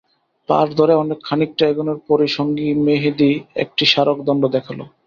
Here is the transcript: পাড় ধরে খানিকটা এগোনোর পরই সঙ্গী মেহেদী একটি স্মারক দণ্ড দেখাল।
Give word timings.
পাড় 0.49 0.71
ধরে 0.79 0.93
খানিকটা 1.23 1.63
এগোনোর 1.67 1.99
পরই 2.07 2.29
সঙ্গী 2.37 2.67
মেহেদী 2.85 3.31
একটি 3.63 3.83
স্মারক 3.85 4.17
দণ্ড 4.27 4.43
দেখাল। 4.55 4.79